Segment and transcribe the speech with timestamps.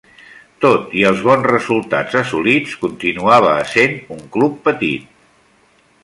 [0.63, 5.05] Tot i els bons resultats assolits, continuava essent un club petit.